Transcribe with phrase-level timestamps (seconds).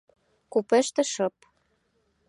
[0.51, 1.35] Купеште шып.